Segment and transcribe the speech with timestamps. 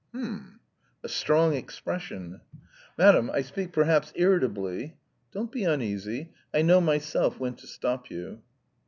[0.15, 0.59] "H'm!
[1.03, 2.41] A strong expression!"
[2.97, 4.97] "Madam, I speak perhaps irritably...."
[5.31, 6.31] "Don't be uneasy.
[6.51, 8.41] I know myself when to stop you."